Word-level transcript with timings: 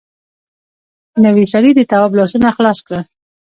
نوي 1.23 1.45
سړي 1.53 1.71
د 1.75 1.81
تواب 1.91 2.11
لاسونه 2.19 2.47
خلاص 2.57 2.79
کړل. 2.85 3.03